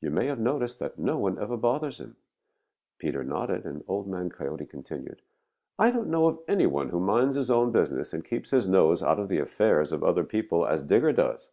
You 0.00 0.10
may 0.10 0.26
have 0.26 0.40
noticed 0.40 0.80
that 0.80 0.98
no 0.98 1.18
one 1.18 1.38
ever 1.38 1.56
bothers 1.56 2.00
him." 2.00 2.16
Peter 2.98 3.22
nodded, 3.22 3.64
and 3.64 3.84
Old 3.86 4.08
Man 4.08 4.28
Coyote 4.28 4.66
continued: 4.66 5.22
"I 5.78 5.92
don't 5.92 6.08
know 6.10 6.26
of 6.26 6.40
any 6.48 6.66
one 6.66 6.88
who 6.88 6.98
minds 6.98 7.36
his 7.36 7.48
own 7.48 7.70
business 7.70 8.12
and 8.12 8.24
keeps 8.24 8.50
his 8.50 8.66
nose 8.66 9.04
out 9.04 9.20
of 9.20 9.28
the 9.28 9.38
affairs 9.38 9.92
of 9.92 10.02
other 10.02 10.24
people 10.24 10.66
as 10.66 10.82
Digger 10.82 11.12
does. 11.12 11.52